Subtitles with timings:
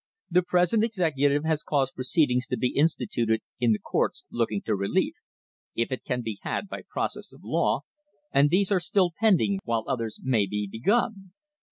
[0.31, 5.13] The present executive has caused proceedings to be instituted in the courts looking to relief,
[5.75, 7.81] if it can be had by process of law,
[8.33, 11.33] and these are still pending, while others may be begun.